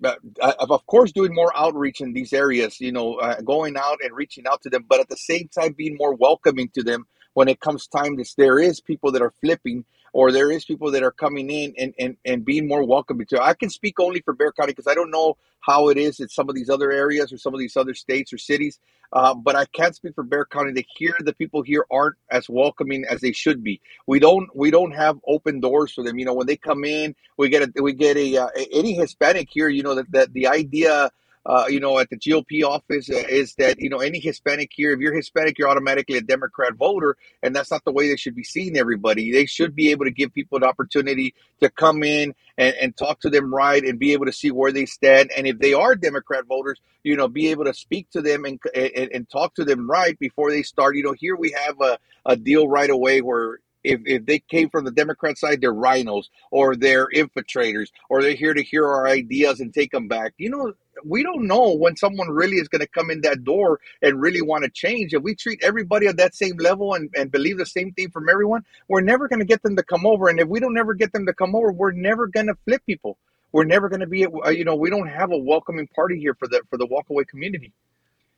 uh 0.05 0.53
of 0.59 0.87
course, 0.87 1.11
doing 1.11 1.35
more 1.35 1.53
outreach 1.57 2.01
in 2.01 2.13
these 2.13 2.33
areas, 2.33 2.81
you 2.81 2.93
know, 2.93 3.17
uh, 3.17 3.41
going 3.41 3.77
out 3.77 3.99
and 4.05 4.15
reaching 4.15 4.47
out 4.47 4.63
to 4.63 4.71
them, 4.71 4.85
but 4.89 5.01
at 5.01 5.09
the 5.09 5.17
same 5.17 5.49
time, 5.49 5.73
being 5.73 5.97
more 5.99 6.15
welcoming 6.15 6.69
to 6.75 6.83
them 6.85 7.07
when 7.35 7.49
it 7.49 7.61
comes 7.61 7.87
time 7.87 8.17
this 8.17 8.35
there 8.35 8.59
is 8.59 8.81
people 8.81 9.11
that 9.13 9.23
are 9.23 9.33
flipping 9.41 9.85
or 10.13 10.33
there 10.33 10.51
is 10.51 10.65
people 10.65 10.91
that 10.93 11.03
are 11.03 11.13
coming 11.13 11.51
in 11.51 11.75
and, 11.79 11.95
and, 11.99 12.17
and 12.25 12.45
being 12.45 12.69
more 12.69 12.85
welcoming 12.85 13.27
to. 13.27 13.43
I 13.43 13.55
can 13.55 13.71
speak 13.71 14.01
only 14.01 14.21
for 14.21 14.35
Bexar 14.35 14.53
County 14.53 14.73
because 14.73 14.87
I 14.87 14.95
don't 14.95 15.11
know 15.11 15.37
how 15.61 15.89
it 15.89 15.99
is 15.99 16.21
in 16.21 16.29
some 16.29 16.49
of 16.49 16.55
these 16.55 16.71
other 16.71 16.91
areas 16.91 17.33
or 17.33 17.39
some 17.39 17.55
of 17.55 17.61
these 17.61 17.77
other 17.77 17.95
states 17.95 18.33
or 18.33 18.39
cities. 18.39 18.79
Uh, 19.13 19.35
but 19.35 19.57
I 19.57 19.65
can't 19.67 19.95
speak 19.95 20.15
for 20.15 20.23
Bexar 20.23 20.47
County. 20.53 20.73
They 20.73 20.87
hear 20.97 21.15
the 21.19 21.35
people 21.35 21.63
here 21.63 21.85
aren't 21.91 22.17
as 22.31 22.49
welcoming 22.49 23.05
as 23.11 23.21
they 23.21 23.33
should 23.33 23.63
be. 23.63 23.81
We 24.07 24.21
don't 24.21 24.49
we 24.55 24.71
don't 24.71 24.93
have 24.93 25.19
open 25.27 25.61
doors 25.61 25.93
for 25.93 26.05
them. 26.05 26.19
You 26.19 26.27
know, 26.27 26.35
when 26.35 26.47
they 26.47 26.57
come 26.57 26.85
in, 26.85 27.15
we 27.37 27.49
get 27.49 27.63
a 27.63 27.83
we 27.83 27.93
get 27.93 28.17
a 28.17 28.37
uh, 28.39 28.49
any 28.73 28.95
Hispanic 28.95 29.49
here. 29.51 29.69
You 29.69 29.83
know 29.83 29.97
that, 29.97 30.13
that 30.13 30.33
the 30.33 30.47
idea 30.47 31.11
uh, 31.47 31.65
you 31.69 31.81
know, 31.81 31.99
at 31.99 32.11
the 32.11 32.17
GOP 32.17 32.63
office 32.65 33.09
uh, 33.11 33.25
is 33.29 33.55
that, 33.55 33.81
you 33.81 33.89
know, 33.89 33.99
any 33.99 34.19
Hispanic 34.21 34.71
here, 34.75 34.93
if 34.93 35.01
you're 35.01 35.15
Hispanic, 35.15 35.59
you're 35.59 35.71
automatically 35.71 36.19
a 36.19 36.21
Democrat 36.21 36.75
voter. 36.75 37.17
And 37.43 37.57
that's 37.57 37.71
not 37.71 37.85
the 37.85 37.93
way 37.93 38.09
they 38.09 38.17
should 38.17 38.35
be 38.35 38.45
seeing 38.45 38.77
everybody. 38.77 39.33
They 39.33 39.47
should 39.47 39.75
be 39.75 39.91
able 39.91 40.05
to 40.05 40.11
give 40.11 40.35
people 40.35 40.59
an 40.59 40.65
opportunity 40.65 41.35
to 41.61 41.71
come 41.71 42.03
in 42.03 42.35
and, 42.59 42.75
and 42.81 42.97
talk 42.97 43.21
to 43.21 43.31
them 43.31 43.55
right 43.55 43.83
and 43.83 43.99
be 43.99 44.13
able 44.13 44.27
to 44.27 44.33
see 44.33 44.51
where 44.51 44.71
they 44.71 44.85
stand. 44.85 45.31
And 45.37 45.47
if 45.47 45.59
they 45.59 45.73
are 45.73 45.97
Democrat 45.97 46.45
voters, 46.47 46.79
you 47.03 47.17
know, 47.17 47.27
be 47.27 47.49
able 47.49 47.65
to 47.65 47.75
speak 47.75 48.11
to 48.11 48.21
them 48.21 48.45
and, 48.45 48.61
and, 48.75 49.11
and 49.13 49.31
talk 49.31 49.55
to 49.55 49.65
them 49.65 49.91
right 49.91 50.19
before 50.19 50.51
they 50.51 50.63
start. 50.63 50.97
You 50.97 51.05
know, 51.05 51.15
here 51.19 51.37
we 51.37 51.53
have 51.53 51.81
a, 51.81 51.99
a 52.27 52.37
deal 52.37 52.69
right 52.69 52.91
away 52.91 53.23
where 53.23 53.61
if, 53.83 54.01
if 54.05 54.27
they 54.27 54.39
came 54.41 54.69
from 54.69 54.85
the 54.85 54.91
Democrat 54.91 55.39
side, 55.39 55.61
they're 55.61 55.73
RINOs 55.73 56.25
or 56.51 56.77
they're 56.77 57.09
infiltrators 57.09 57.89
or 58.09 58.23
they're 58.23 58.35
here 58.35 58.55
to 58.55 58.63
hear 58.63 58.87
our 58.87 59.09
ideas 59.09 59.61
and 59.61 59.73
take 59.73 59.91
them 59.91 60.09
back. 60.09 60.35
You 60.37 60.51
know, 60.51 60.73
we 61.05 61.23
don't 61.23 61.47
know 61.47 61.75
when 61.75 61.97
someone 61.97 62.29
really 62.29 62.57
is 62.57 62.69
going 62.69 62.81
to 62.81 62.89
come 62.89 63.11
in 63.11 63.21
that 63.23 63.45
door 63.45 63.81
and 64.03 64.21
really 64.21 64.43
want 64.43 64.65
to 64.65 64.71
change. 64.71 65.15
If 65.15 65.23
we 65.23 65.35
treat 65.35 65.63
everybody 65.63 66.07
at 66.07 66.17
that 66.17 66.35
same 66.35 66.57
level 66.57 66.95
and, 66.95 67.11
and 67.17 67.31
believe 67.31 67.59
the 67.59 67.67
same 67.67 67.93
thing 67.93 68.11
from 68.11 68.29
everyone, 68.29 68.65
we're 68.89 69.01
never 69.01 69.29
going 69.29 69.41
to 69.41 69.45
get 69.45 69.63
them 69.63 69.77
to 69.77 69.83
come 69.83 70.07
over. 70.07 70.29
And 70.29 70.41
if 70.41 70.49
we 70.49 70.61
don't 70.61 70.79
ever 70.79 70.95
get 70.95 71.13
them 71.13 71.27
to 71.27 71.33
come 71.33 71.55
over, 71.55 71.73
we're 71.73 71.93
never 71.93 72.27
going 72.27 72.47
to 72.47 72.55
flip 72.65 72.83
people. 72.87 73.19
We're 73.53 73.65
never 73.65 73.89
going 73.89 74.01
to 74.01 74.07
be, 74.07 74.27
uh, 74.27 74.51
you 74.51 74.65
know, 74.65 74.77
we 74.77 74.91
don't 74.91 75.09
have 75.09 75.33
a 75.33 75.39
welcoming 75.39 75.89
party 75.89 76.19
here 76.19 76.35
for 76.35 76.47
the 76.47 76.63
for 76.71 76.77
the 76.77 76.87
walkaway 76.87 77.27
community. 77.27 77.73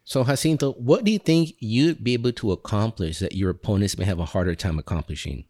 So, 0.04 0.24
Jacinto, 0.24 0.72
what 0.72 1.04
do 1.04 1.12
you 1.12 1.18
think 1.18 1.54
you'd 1.60 2.02
be 2.02 2.14
able 2.14 2.32
to 2.32 2.50
accomplish 2.50 3.20
that 3.20 3.36
your 3.36 3.50
opponents 3.50 3.96
may 3.96 4.04
have 4.04 4.18
a 4.18 4.24
harder 4.24 4.54
time 4.54 4.78
accomplishing? 4.78 5.44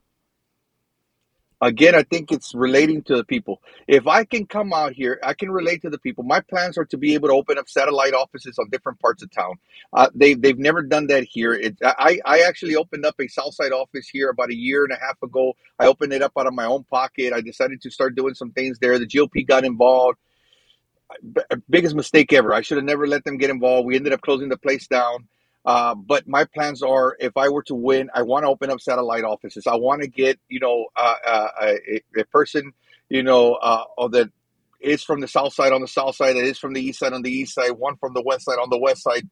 Again, 1.62 1.94
I 1.94 2.02
think 2.02 2.32
it's 2.32 2.54
relating 2.56 3.02
to 3.04 3.16
the 3.16 3.24
people. 3.24 3.62
If 3.86 4.08
I 4.08 4.24
can 4.24 4.46
come 4.46 4.72
out 4.72 4.92
here, 4.92 5.20
I 5.22 5.32
can 5.32 5.50
relate 5.50 5.82
to 5.82 5.90
the 5.90 5.98
people. 5.98 6.24
My 6.24 6.40
plans 6.40 6.76
are 6.76 6.84
to 6.86 6.96
be 6.96 7.14
able 7.14 7.28
to 7.28 7.34
open 7.34 7.56
up 7.56 7.68
satellite 7.68 8.14
offices 8.14 8.58
on 8.58 8.68
different 8.68 8.98
parts 8.98 9.22
of 9.22 9.30
town. 9.30 9.54
Uh, 9.92 10.08
they, 10.12 10.34
they've 10.34 10.58
never 10.58 10.82
done 10.82 11.06
that 11.06 11.22
here. 11.22 11.54
It, 11.54 11.78
I, 11.84 12.18
I 12.24 12.40
actually 12.40 12.74
opened 12.74 13.06
up 13.06 13.14
a 13.20 13.28
Southside 13.28 13.70
office 13.70 14.08
here 14.08 14.28
about 14.28 14.50
a 14.50 14.56
year 14.56 14.82
and 14.82 14.92
a 14.92 14.98
half 14.98 15.22
ago. 15.22 15.54
I 15.78 15.86
opened 15.86 16.12
it 16.12 16.20
up 16.20 16.32
out 16.36 16.48
of 16.48 16.54
my 16.54 16.64
own 16.64 16.82
pocket. 16.84 17.32
I 17.32 17.40
decided 17.40 17.80
to 17.82 17.90
start 17.90 18.16
doing 18.16 18.34
some 18.34 18.50
things 18.50 18.80
there. 18.80 18.98
The 18.98 19.06
GOP 19.06 19.46
got 19.46 19.64
involved 19.64 20.18
biggest 21.68 21.94
mistake 21.94 22.32
ever. 22.32 22.54
I 22.54 22.62
should 22.62 22.78
have 22.78 22.86
never 22.86 23.06
let 23.06 23.24
them 23.24 23.36
get 23.38 23.50
involved. 23.50 23.86
We 23.86 23.96
ended 23.96 24.12
up 24.12 24.22
closing 24.22 24.48
the 24.48 24.56
place 24.56 24.86
down. 24.86 25.28
Uh, 25.64 25.94
but 25.94 26.26
my 26.26 26.44
plans 26.44 26.82
are, 26.82 27.16
if 27.20 27.36
I 27.36 27.48
were 27.48 27.62
to 27.64 27.74
win, 27.74 28.10
I 28.14 28.22
want 28.22 28.44
to 28.44 28.48
open 28.48 28.70
up 28.70 28.80
satellite 28.80 29.24
offices. 29.24 29.66
I 29.66 29.76
want 29.76 30.02
to 30.02 30.08
get, 30.08 30.38
you 30.48 30.58
know, 30.58 30.86
uh, 30.96 31.14
uh, 31.26 31.48
a, 31.62 32.00
a, 32.18 32.24
person, 32.26 32.72
you 33.08 33.22
know, 33.22 33.54
uh, 33.54 34.08
that 34.08 34.30
is 34.80 35.04
from 35.04 35.20
the 35.20 35.28
south 35.28 35.54
side 35.54 35.72
on 35.72 35.80
the 35.80 35.88
south 35.88 36.16
side, 36.16 36.34
that 36.34 36.44
is 36.44 36.58
from 36.58 36.72
the 36.72 36.80
east 36.80 36.98
side 36.98 37.12
on 37.12 37.22
the 37.22 37.30
east 37.30 37.54
side, 37.54 37.70
one 37.72 37.96
from 37.96 38.12
the 38.12 38.22
west 38.22 38.44
side 38.44 38.58
on 38.60 38.70
the 38.70 38.78
west 38.78 39.02
side, 39.02 39.28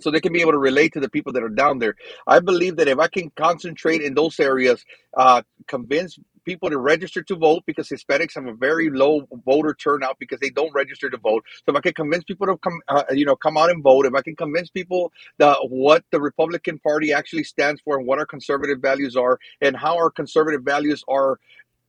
so 0.00 0.10
they 0.10 0.20
can 0.20 0.32
be 0.32 0.40
able 0.40 0.52
to 0.52 0.58
relate 0.58 0.92
to 0.94 1.00
the 1.00 1.08
people 1.08 1.32
that 1.32 1.42
are 1.42 1.48
down 1.48 1.78
there. 1.78 1.94
I 2.26 2.40
believe 2.40 2.76
that 2.76 2.88
if 2.88 2.98
I 2.98 3.06
can 3.06 3.30
concentrate 3.36 4.02
in 4.02 4.14
those 4.14 4.40
areas, 4.40 4.84
uh, 5.16 5.42
convince 5.68 6.18
people 6.44 6.70
to 6.70 6.78
register 6.78 7.22
to 7.22 7.36
vote 7.36 7.62
because 7.66 7.88
Hispanics 7.88 8.34
have 8.34 8.46
a 8.46 8.54
very 8.54 8.90
low 8.90 9.26
voter 9.44 9.74
turnout 9.74 10.18
because 10.18 10.40
they 10.40 10.50
don't 10.50 10.72
register 10.74 11.10
to 11.10 11.16
vote. 11.16 11.44
So 11.66 11.72
if 11.72 11.76
I 11.76 11.80
can 11.80 11.94
convince 11.94 12.24
people 12.24 12.46
to 12.46 12.56
come, 12.58 12.80
uh, 12.88 13.04
you 13.10 13.24
know, 13.24 13.36
come 13.36 13.56
out 13.56 13.70
and 13.70 13.82
vote, 13.82 14.06
if 14.06 14.14
I 14.14 14.22
can 14.22 14.36
convince 14.36 14.70
people 14.70 15.12
that 15.38 15.56
what 15.68 16.04
the 16.10 16.20
Republican 16.20 16.78
Party 16.78 17.12
actually 17.12 17.44
stands 17.44 17.80
for 17.80 17.98
and 17.98 18.06
what 18.06 18.18
our 18.18 18.26
conservative 18.26 18.80
values 18.80 19.16
are 19.16 19.38
and 19.60 19.76
how 19.76 19.96
our 19.96 20.10
conservative 20.10 20.62
values 20.62 21.04
are 21.08 21.38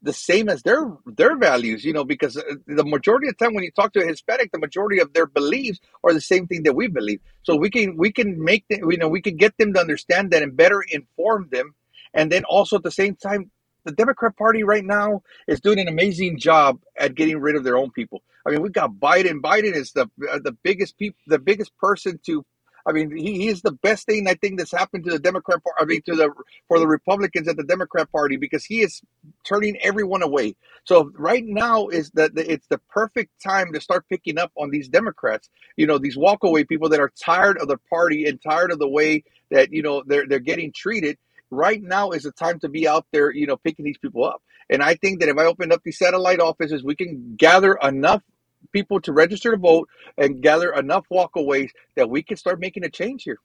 the 0.06 0.14
same 0.14 0.50
as 0.50 0.62
their 0.62 0.92
their 1.06 1.36
values, 1.36 1.84
you 1.84 1.92
know, 1.92 2.06
because 2.06 2.38
uh, 2.38 2.42
the 2.68 2.86
majority 2.86 3.28
of 3.28 3.36
the 3.38 3.44
time 3.44 3.56
when 3.56 3.64
you 3.64 3.72
talk 3.72 3.92
to 3.94 4.02
a 4.02 4.06
Hispanic, 4.06 4.52
the 4.52 4.60
majority 4.60 5.00
of 5.00 5.12
their 5.14 5.26
beliefs 5.26 5.80
are 6.04 6.14
the 6.14 6.22
same 6.22 6.48
thing 6.48 6.64
that 6.64 6.76
we 6.76 6.88
believe. 6.88 7.20
So 7.44 7.56
we 7.56 7.70
can 7.70 7.98
we 7.98 8.12
can 8.12 8.42
make 8.44 8.68
them, 8.70 8.92
you 8.92 8.98
know, 8.98 9.10
we 9.10 9.22
can 9.22 9.36
get 9.36 9.58
them 9.58 9.74
to 9.74 9.80
understand 9.80 10.32
that 10.32 10.44
and 10.44 10.56
better 10.56 10.84
inform 10.90 11.50
them, 11.52 11.74
and 12.14 12.32
then 12.32 12.44
also 12.46 12.78
at 12.78 12.84
the 12.84 12.92
same 12.92 13.16
time, 13.16 13.50
the 13.86 13.92
Democrat 13.92 14.36
Party 14.38 14.64
right 14.64 14.84
now 14.84 15.24
is 15.48 15.62
doing 15.62 15.80
an 15.80 15.88
amazing 15.88 16.38
job 16.40 16.80
at 16.98 17.16
getting 17.16 17.40
rid 17.40 17.56
of 17.56 17.64
their 17.64 17.78
own 17.78 17.92
people. 17.92 18.22
I 18.46 18.52
mean, 18.52 18.62
we've 18.62 18.74
got 18.74 18.92
Biden. 18.92 19.42
Biden 19.42 19.74
is 19.74 19.92
the 19.94 20.10
uh, 20.30 20.40
the 20.44 20.56
biggest 20.64 20.98
people, 20.98 21.20
the 21.28 21.40
biggest 21.40 21.76
person 21.78 22.20
to 22.26 22.46
I 22.88 22.92
mean, 22.92 23.16
he, 23.16 23.34
he 23.40 23.48
is 23.48 23.62
the 23.62 23.72
best 23.72 24.06
thing 24.06 24.28
I 24.28 24.36
think 24.36 24.58
that's 24.58 24.72
happened 24.72 25.06
to 25.06 25.12
the 25.12 25.20
Democrat 25.20 25.64
Party. 25.64 25.78
I 25.80 25.86
mean, 25.86 26.02
to 26.04 26.16
the 26.16 26.32
for 26.68 26.80
the 26.80 26.88
Republicans 26.88 27.48
at 27.48 27.58
the 27.58 27.64
Democrat 27.64 28.12
Party 28.12 28.38
because 28.38 28.64
he 28.64 28.82
is 28.82 29.02
turning 29.44 29.76
everyone 29.82 30.22
away. 30.22 30.56
So 30.84 31.12
right 31.16 31.44
now 31.44 31.88
is 31.88 32.12
that 32.12 32.32
it's 32.36 32.68
the 32.68 32.80
perfect 32.90 33.32
time 33.44 33.74
to 33.74 33.82
start 33.82 34.06
picking 34.08 34.38
up 34.38 34.52
on 34.56 34.70
these 34.70 34.88
Democrats. 34.88 35.50
You 35.78 35.88
know, 35.88 35.98
these 35.98 36.16
walkaway 36.16 36.68
people 36.68 36.90
that 36.90 37.00
are 37.00 37.12
tired 37.24 37.58
of 37.58 37.68
the 37.68 37.78
party 37.90 38.26
and 38.26 38.40
tired 38.42 38.72
of 38.72 38.78
the 38.78 38.90
way 38.90 39.24
that 39.50 39.72
you 39.74 39.82
know 39.82 40.04
they're 40.06 40.28
they're 40.28 40.40
getting 40.40 40.72
treated. 40.72 41.18
Right 41.52 41.82
now 41.82 42.12
is 42.12 42.24
the 42.24 42.32
time 42.32 42.60
to 42.60 42.70
be 42.70 42.88
out 42.88 43.06
there, 43.12 43.32
you 43.32 43.48
know, 43.48 43.58
picking 43.58 43.86
these 43.86 43.98
people 43.98 44.26
up. 44.26 44.42
And 44.70 44.82
I 44.82 44.96
think 44.96 45.20
that 45.20 45.30
if 45.30 45.38
I 45.38 45.46
open 45.46 45.72
up 45.72 45.82
these 45.84 45.98
satellite 45.98 46.40
offices, 46.40 46.84
we 46.84 46.96
can 46.96 47.36
gather 47.38 47.78
enough 47.82 48.24
people 48.72 49.00
to 49.02 49.14
register 49.14 49.52
to 49.52 49.58
vote 49.58 49.88
and 50.18 50.42
gather 50.42 50.74
enough 50.74 51.06
walkaways 51.12 51.70
that 51.96 52.10
we 52.10 52.24
can 52.24 52.36
start 52.36 52.60
making 52.60 52.84
a 52.84 52.90
change 52.90 53.24
here. 53.24 53.38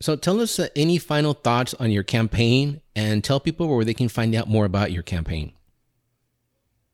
So 0.00 0.14
tell 0.14 0.40
us 0.40 0.58
uh, 0.58 0.68
any 0.76 0.98
final 0.98 1.32
thoughts 1.32 1.72
on 1.74 1.90
your 1.90 2.02
campaign 2.02 2.82
and 2.94 3.24
tell 3.24 3.40
people 3.40 3.66
where 3.66 3.84
they 3.84 3.94
can 3.94 4.08
find 4.08 4.34
out 4.34 4.46
more 4.46 4.66
about 4.66 4.92
your 4.92 5.02
campaign. 5.02 5.52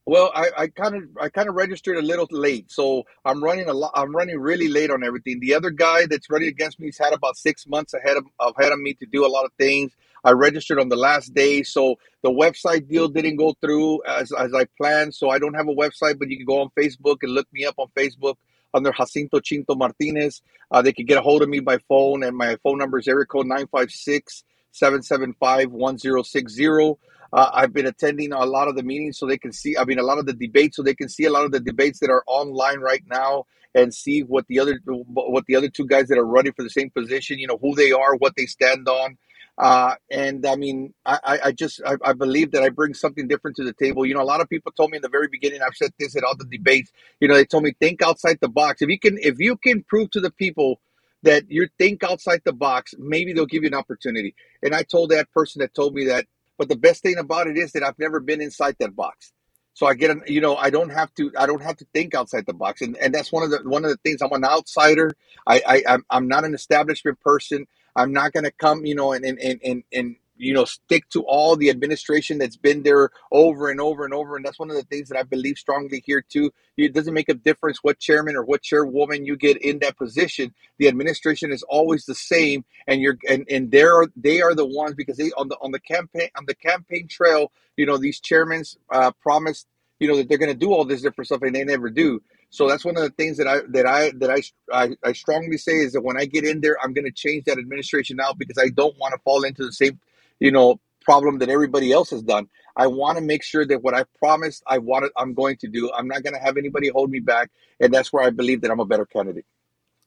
Well, 0.05 0.33
I 0.35 0.67
kind 0.67 0.97
of 0.97 1.05
I 1.21 1.29
kind 1.29 1.49
of 1.49 1.55
registered 1.55 1.97
a 1.97 2.03
little 2.03 2.27
late, 2.33 2.71
so 2.73 3.05
I'm 3.25 3.43
running 3.43 3.69
a 3.69 3.73
lot. 3.73 3.93
I'm 3.95 4.15
running 4.15 4.39
really 4.41 4.67
late 4.69 4.91
on 4.91 5.05
everything. 5.05 5.39
The 5.39 5.55
other 5.55 5.71
guy 5.71 6.07
that's 6.07 6.29
running 6.29 6.49
against 6.49 6.81
me 6.81 6.89
has 6.89 6.99
had 6.99 7.13
about 7.13 7.37
six 7.37 7.69
months 7.69 7.95
ahead 7.95 8.17
of 8.17 8.25
ahead 8.41 8.73
of 8.73 8.81
me 8.81 8.95
to 8.95 9.07
do 9.07 9.25
a 9.25 9.29
lot 9.29 9.45
of 9.45 9.53
things. 9.61 9.93
I 10.25 10.33
registered 10.33 10.81
on 10.81 10.89
the 10.89 10.97
last 10.97 11.35
day, 11.35 11.63
so 11.63 11.97
the 12.23 12.31
website 12.31 12.89
deal 12.89 13.07
didn't 13.09 13.37
go 13.37 13.55
through 13.61 14.05
as 14.05 14.33
as 14.33 14.53
I 14.53 14.67
planned. 14.77 15.15
So 15.15 15.31
I 15.31 15.39
don't 15.39 15.55
have 15.55 15.69
a 15.69 15.75
website, 15.75 16.19
but 16.19 16.29
you 16.29 16.37
can 16.37 16.47
go 16.47 16.63
on 16.63 16.71
Facebook 16.77 17.19
and 17.23 17.33
look 17.33 17.47
me 17.53 17.65
up 17.65 17.77
on 17.79 17.87
Facebook 17.97 18.35
under 18.75 18.91
Jacinto 18.93 19.39
Chinto 19.39 19.77
Martinez. 19.77 20.43
Uh, 20.73 20.83
they 20.83 20.93
can 20.93 21.07
get 21.07 21.19
a 21.19 21.23
hold 21.23 21.43
of 21.43 21.49
me 21.49 21.61
by 21.61 21.79
phone, 21.89 22.25
and 22.25 22.37
my 22.37 22.57
phone 22.65 22.79
number 22.79 22.99
is 22.99 23.07
area 23.07 23.25
code 23.27 23.47
956 23.47 24.43
775 24.73 25.71
1060. 25.71 26.95
Uh, 27.33 27.51
I've 27.53 27.73
been 27.73 27.87
attending 27.87 28.33
a 28.33 28.45
lot 28.45 28.69
of 28.69 28.77
the 28.77 28.83
meetings 28.83 29.19
so 29.19 29.27
they 29.27 29.39
can 29.39 29.53
see, 29.53 29.77
I 29.77 29.85
mean, 29.85 29.99
a 29.99 30.03
lot 30.03 30.19
of 30.19 30.27
the 30.27 30.35
debates 30.35 30.77
so 30.77 30.83
they 30.83 30.95
can 30.95 31.09
see 31.09 31.25
a 31.25 31.31
lot 31.31 31.45
of 31.45 31.53
the 31.53 31.61
debates 31.61 32.01
that 32.01 32.11
are 32.11 32.23
online 32.27 32.81
right 32.81 33.03
now 33.11 33.47
and 33.75 33.95
see 33.95 34.23
what 34.23 34.47
the 34.49 34.59
other 34.59 34.81
what 34.85 35.47
the 35.47 35.57
other 35.57 35.69
two 35.69 35.87
guys 35.87 36.09
that 36.09 36.19
are 36.19 36.27
running 36.27 36.53
for 36.53 36.63
the 36.63 36.71
same 36.71 36.91
position, 36.91 37.39
you 37.39 37.47
know, 37.47 37.59
who 37.61 37.75
they 37.75 37.91
are, 37.91 38.17
what 38.17 38.35
they 38.37 38.47
stand 38.47 38.87
on. 38.87 39.17
Uh, 39.59 39.95
and 40.11 40.47
I 40.47 40.57
mean, 40.57 40.95
I, 41.05 41.39
I 41.45 41.53
just 41.53 41.81
I, 41.87 41.97
I, 42.03 42.15
believe 42.15 42.53
that 42.53 42.63
I 42.63 42.71
bring 42.71 42.95
something 42.95 43.29
different 43.29 43.57
to 43.59 43.65
the 43.65 43.75
table. 43.75 44.07
You 44.07 44.15
know, 44.15 44.23
a 44.23 44.25
lot 44.25 44.41
of 44.41 44.49
people 44.49 44.73
told 44.73 44.91
me 44.91 44.97
in 44.97 45.03
the 45.03 45.11
very 45.11 45.29
beginning. 45.31 45.61
I've 45.61 45.77
said 45.77 45.93
this 45.99 46.17
at 46.17 46.25
all 46.25 46.35
the 46.37 46.47
debates. 46.47 46.91
You 47.21 47.29
know, 47.29 47.35
they 47.35 47.45
told 47.45 47.65
me 47.65 47.75
think 47.79 48.03
outside 48.03 48.39
the 48.41 48.49
box. 48.49 48.81
If 48.81 48.89
you 48.89 48.99
can, 48.99 49.19
if 49.21 49.39
you 49.39 49.57
can 49.57 49.85
prove 49.85 50.11
to 50.13 50.21
the 50.21 50.31
people 50.31 50.81
that 51.23 51.45
you 51.51 51.69
think 51.79 52.03
outside 52.03 52.41
the 52.45 52.55
box, 52.55 52.95
maybe 52.99 53.33
they'll 53.33 53.47
give 53.47 53.63
you 53.63 53.69
an 53.69 53.75
opportunity. 53.75 54.35
And 54.63 54.75
I 54.75 54.83
told 54.83 55.11
that 55.11 55.31
person 55.33 55.61
that 55.61 55.75
told 55.75 55.95
me 55.95 56.07
that 56.07 56.27
but 56.63 56.69
the 56.71 56.77
best 56.77 57.03
thing 57.03 57.19
about 57.19 57.49
it 57.49 57.59
is 57.59 57.73
that 57.73 57.83
I've 57.83 57.99
never 57.99 58.21
been 58.21 58.41
inside 58.41 58.77
that 58.81 58.95
box. 58.97 59.33
So 59.75 59.87
I 59.87 59.95
get, 59.95 60.29
you 60.31 60.41
know, 60.41 60.57
I 60.57 60.71
don't 60.71 60.91
have 60.91 61.13
to, 61.15 61.33
I 61.37 61.47
don't 61.47 61.63
have 61.63 61.77
to 61.79 61.87
think 61.93 62.15
outside 62.15 62.47
the 62.47 62.55
box, 62.55 62.83
and 62.83 62.97
and 62.99 63.13
that's 63.15 63.33
one 63.33 63.43
of 63.43 63.51
the 63.51 63.59
one 63.69 63.85
of 63.85 63.91
the 63.91 63.99
things. 64.05 64.23
I'm 64.23 64.33
an 64.33 64.45
outsider. 64.45 65.13
I, 65.47 65.63
I 65.67 65.85
I'm, 65.89 66.05
I'm 66.11 66.29
not 66.29 66.45
an 66.45 66.55
establishment 66.55 67.21
person. 67.21 67.67
I'm 67.97 68.13
not 68.13 68.33
going 68.33 68.45
to 68.45 68.53
come, 68.53 68.87
you 68.87 68.95
know, 68.95 69.13
and 69.13 69.25
and 69.25 69.41
and 69.41 69.85
and 69.93 70.17
you 70.43 70.53
know 70.53 70.65
stick 70.65 71.09
to 71.11 71.23
all 71.23 71.57
the 71.57 71.71
administration 71.71 72.39
that's 72.39 72.57
been 72.57 72.83
there 72.83 73.11
over 73.31 73.71
and 73.71 73.81
over 73.81 74.05
and 74.05 74.13
over 74.15 74.37
and 74.37 74.45
that's 74.45 74.59
one 74.59 74.71
of 74.71 74.77
the 74.77 74.83
things 74.85 75.09
that 75.09 75.19
i 75.19 75.23
believe 75.23 75.57
strongly 75.57 76.03
here 76.05 76.23
too. 76.23 76.53
It 76.77 76.95
doesn't 76.95 77.15
make 77.15 77.29
a 77.29 77.35
difference 77.35 77.79
what 77.83 77.99
chairman 77.99 78.37
or 78.37 78.45
what 78.45 78.63
chairwoman 78.63 79.27
you 79.27 79.37
get 79.37 79.59
in 79.59 79.79
that 79.81 79.99
position. 79.99 80.55
The 80.79 80.89
administration 80.89 81.53
is 81.53 81.63
always 81.65 82.07
the 82.07 82.15
same 82.15 82.65
and 82.87 83.01
you're 83.01 83.19
and 83.29 83.47
and 83.51 83.71
they're 83.71 84.07
they 84.17 84.41
are 84.41 84.55
the 84.55 84.67
ones 84.67 84.95
because 84.95 85.17
they 85.17 85.31
on 85.37 85.49
the 85.49 85.57
on 85.61 85.71
the 85.71 85.81
campaign 85.81 86.29
on 86.37 86.47
the 86.47 86.55
campaign 86.55 87.09
trail 87.09 87.53
you 87.77 87.87
know 87.87 87.99
these 87.99 88.21
chairmen 88.21 88.65
uh, 88.91 89.13
promised 89.23 89.67
you 90.01 90.09
know 90.09 90.17
that 90.17 90.29
they're 90.29 90.39
going 90.39 90.53
to 90.53 90.59
do 90.59 90.73
all 90.73 90.85
this 90.85 91.03
different 91.03 91.27
stuff 91.27 91.43
and 91.43 91.55
they 91.55 91.65
never 91.65 91.91
do. 91.91 92.21
So 92.51 92.69
that's 92.69 92.85
one 92.85 92.97
of 92.97 93.03
the 93.03 93.11
things 93.11 93.39
that 93.39 93.47
I 93.47 93.61
that 93.69 93.87
I 93.87 94.11
that 94.19 94.31
I, 94.31 94.43
I, 94.73 94.97
I 95.05 95.13
strongly 95.13 95.57
say 95.57 95.73
is 95.73 95.93
that 95.93 96.03
when 96.03 96.19
I 96.19 96.27
get 96.27 96.45
in 96.45 96.61
there, 96.61 96.77
I'm 96.83 96.93
going 96.93 97.07
to 97.07 97.13
change 97.13 97.45
that 97.45 97.59
administration 97.59 98.21
out 98.21 98.37
because 98.39 98.59
I 98.59 98.69
don't 98.69 98.99
want 98.99 99.15
to 99.15 99.21
fall 99.23 99.45
into 99.45 99.65
the 99.65 99.73
same 99.73 99.99
you 100.43 100.51
know, 100.51 100.81
problem 101.01 101.39
that 101.39 101.49
everybody 101.49 101.93
else 101.93 102.11
has 102.11 102.23
done. 102.23 102.49
I 102.77 102.89
want 102.89 103.17
to 103.19 103.25
make 103.25 103.45
sure 103.45 103.67
that 103.67 103.83
what 103.83 103.95
I 103.95 104.05
promised 104.19 104.63
I 104.67 104.79
wanted 104.79 105.13
I'm 105.17 105.35
going 105.35 105.57
to 105.59 105.69
do. 105.69 105.93
I'm 105.93 106.09
not 106.09 106.23
going 106.23 106.33
to 106.35 106.41
have 106.41 106.57
anybody 106.57 106.89
hold 106.89 107.11
me 107.11 107.21
back, 107.21 107.51
and 107.81 107.95
that's 107.95 108.13
where 108.13 108.25
I 108.25 108.31
believe 108.31 108.63
that 108.63 108.71
I'm 108.71 108.81
a 108.81 108.85
better 108.85 109.07
candidate. 109.07 109.45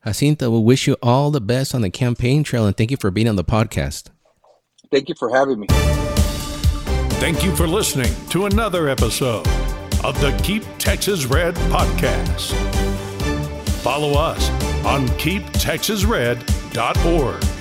Jacinto, 0.03 0.51
we 0.51 0.59
wish 0.59 0.87
you 0.87 0.97
all 1.01 1.31
the 1.31 1.39
best 1.41 1.73
on 1.73 1.81
the 1.81 1.89
campaign 1.89 2.43
trail, 2.43 2.67
and 2.67 2.75
thank 2.75 2.91
you 2.91 2.97
for 2.97 3.11
being 3.11 3.29
on 3.29 3.37
the 3.37 3.43
podcast. 3.43 4.09
Thank 4.91 5.09
you 5.09 5.15
for 5.15 5.35
having 5.35 5.59
me. 5.59 5.65
Thank 7.17 7.43
you 7.43 7.55
for 7.55 7.67
listening 7.67 8.13
to 8.29 8.45
another 8.45 8.87
episode 8.89 9.47
of 10.03 10.21
the 10.21 10.39
Keep 10.43 10.63
Texas 10.77 11.25
Red 11.25 11.55
podcast. 11.55 12.53
Follow 13.81 14.19
us 14.19 14.47
on 14.85 15.07
keeptexasred.org 15.09 17.54